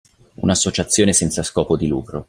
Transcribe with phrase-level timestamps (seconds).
[0.37, 2.19] Un'associazione senza scopo di lucro.